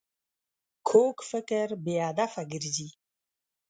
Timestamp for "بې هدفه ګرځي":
1.83-2.89